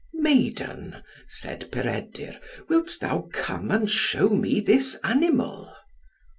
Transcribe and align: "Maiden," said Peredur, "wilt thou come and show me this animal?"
"Maiden," 0.15 1.03
said 1.27 1.71
Peredur, 1.71 2.39
"wilt 2.67 2.97
thou 2.99 3.29
come 3.31 3.69
and 3.69 3.87
show 3.87 4.29
me 4.29 4.59
this 4.59 4.95
animal?" 5.03 5.71